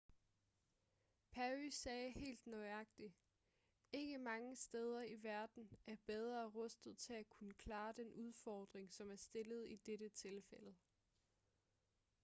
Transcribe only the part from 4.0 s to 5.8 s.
mange steder i verden